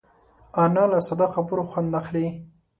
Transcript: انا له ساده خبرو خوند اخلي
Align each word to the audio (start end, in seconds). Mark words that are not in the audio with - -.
انا 0.63 0.83
له 0.91 0.99
ساده 1.07 1.27
خبرو 1.35 1.63
خوند 1.71 1.91
اخلي 2.01 2.27